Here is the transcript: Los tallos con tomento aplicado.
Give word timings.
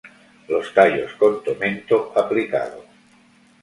Los 0.47 0.73
tallos 0.73 1.11
con 1.19 1.43
tomento 1.43 2.11
aplicado. 2.15 2.81